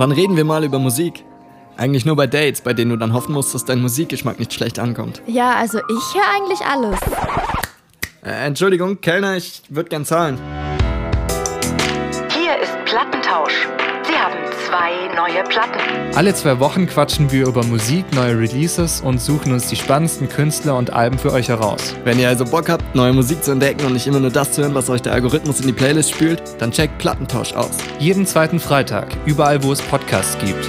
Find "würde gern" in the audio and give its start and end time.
9.68-10.06